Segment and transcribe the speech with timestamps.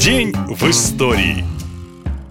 [0.00, 1.44] День в истории.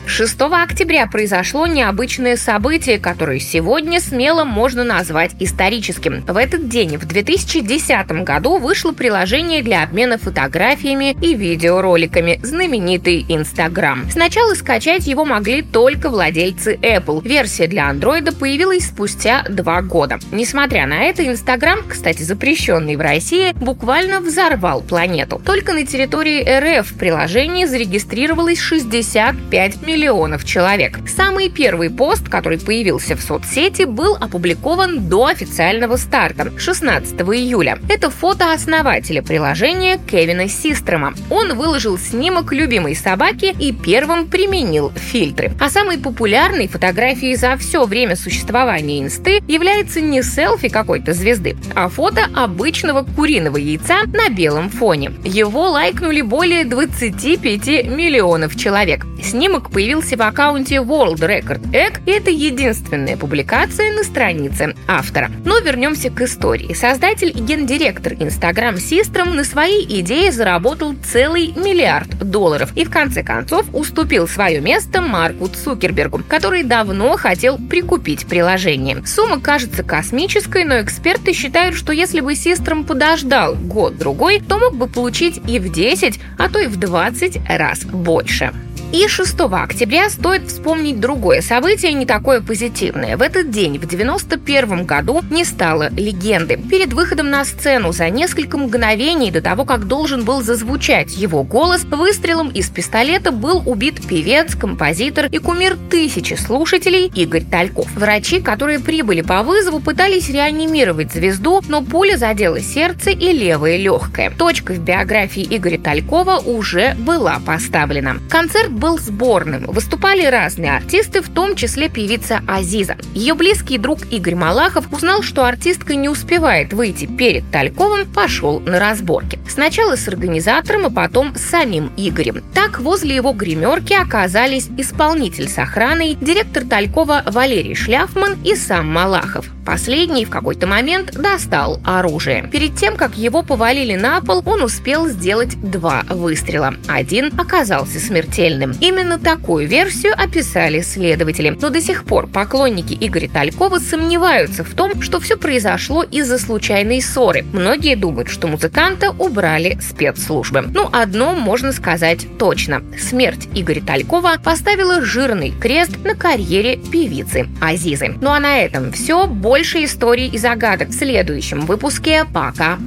[0.05, 6.23] 6 октября произошло необычное событие, которое сегодня смело можно назвать историческим.
[6.25, 14.09] В этот день, в 2010 году, вышло приложение для обмена фотографиями и видеороликами, знаменитый Instagram.
[14.11, 17.21] Сначала скачать его могли только владельцы Apple.
[17.23, 20.17] Версия для Android появилась спустя два года.
[20.31, 25.41] Несмотря на это, Instagram, кстати, запрещенный в России, буквально взорвал планету.
[25.45, 26.41] Только на территории
[26.79, 30.99] РФ в приложении зарегистрировалось 65 миллионов миллионов человек.
[31.07, 37.77] Самый первый пост, который появился в соцсети, был опубликован до официального старта 16 июля.
[37.89, 41.13] Это фото основателя приложения Кевина Систрома.
[41.29, 45.51] Он выложил снимок любимой собаки и первым применил фильтры.
[45.59, 51.89] А самой популярной фотографией за все время существования инсты является не селфи какой-то звезды, а
[51.89, 55.11] фото обычного куриного яйца на белом фоне.
[55.25, 59.05] Его лайкнули более 25 миллионов человек.
[59.21, 65.31] Снимок появился в аккаунте World Record Egg, и это единственная публикация на странице автора.
[65.45, 66.73] Но вернемся к истории.
[66.73, 73.23] Создатель и гендиректор Instagram System на своей идее заработал целый миллиард долларов и в конце
[73.23, 79.01] концов уступил свое место Марку Цукербергу, который давно хотел прикупить приложение.
[79.05, 84.87] Сумма кажется космической, но эксперты считают, что если бы System подождал год-другой, то мог бы
[84.87, 88.51] получить и в 10, а то и в 20 раз больше.
[88.91, 93.17] И 6 октября стоит вспомнить другое событие, не такое позитивное.
[93.17, 96.57] В этот день, в 91 году, не стало легенды.
[96.57, 101.83] Перед выходом на сцену за несколько мгновений до того, как должен был зазвучать его голос,
[101.83, 107.91] выстрелом из пистолета был убит певец, композитор и кумир тысячи слушателей Игорь Тальков.
[107.93, 114.31] Врачи, которые прибыли по вызову, пытались реанимировать звезду, но пуля задела сердце и левое легкое.
[114.31, 118.17] Точка в биографии Игоря Талькова уже была поставлена.
[118.31, 119.65] Концерт был сборным.
[119.65, 122.95] Выступали разные артисты, в том числе певица Азиза.
[123.13, 128.79] Ее близкий друг Игорь Малахов узнал, что артистка не успевает выйти перед Тальковым, пошел на
[128.79, 129.37] разборки.
[129.47, 132.41] Сначала с организатором, а потом с самим Игорем.
[132.53, 139.45] Так возле его гримерки оказались исполнитель с охраной, директор Талькова Валерий Шляфман и сам Малахов.
[139.69, 142.49] Последний в какой-то момент достал оружие.
[142.51, 146.73] Перед тем, как его повалили на пол, он успел сделать два выстрела.
[146.87, 148.71] Один оказался смертельным.
[148.81, 151.55] Именно такую версию описали следователи.
[151.61, 156.99] Но до сих пор поклонники Игоря Талькова сомневаются в том, что все произошло из-за случайной
[156.99, 157.45] ссоры.
[157.53, 160.61] Многие думают, что музыканта убрали спецслужбы.
[160.73, 162.81] Ну, одно можно сказать точно.
[162.99, 168.15] Смерть Игоря Талькова поставила жирный крест на карьере певицы Азизы.
[168.19, 169.27] Ну а на этом все.
[169.27, 172.23] Больше больше историй и загадок в следующем выпуске.
[172.33, 172.79] Пока!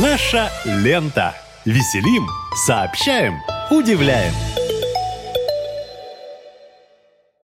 [0.00, 1.34] Наша лента.
[1.66, 2.26] Веселим,
[2.64, 3.34] сообщаем,
[3.70, 4.32] удивляем.